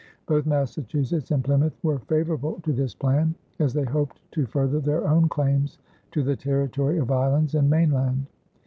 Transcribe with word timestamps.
Both 0.25 0.47
Massachusetts 0.47 1.29
and 1.29 1.43
Plymouth 1.43 1.77
were 1.83 1.99
favorable 1.99 2.59
to 2.61 2.73
this 2.73 2.95
plan, 2.95 3.35
as 3.59 3.71
they 3.71 3.83
hoped 3.83 4.19
to 4.31 4.47
further 4.47 4.79
their 4.79 5.07
own 5.07 5.29
claims 5.29 5.77
to 6.09 6.23
the 6.23 6.35
territory 6.35 6.97
of 6.97 7.11
islands 7.11 7.53
and 7.53 7.69
mainland. 7.69 8.25